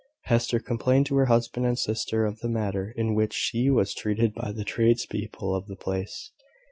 [0.23, 4.33] Hester complained to her husband and sister of the manner in which she was treated
[4.33, 6.31] by the tradespeople of the place.